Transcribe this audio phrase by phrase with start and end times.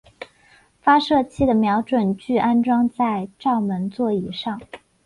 [0.81, 4.59] 发射器的瞄准具安装在照门座以上。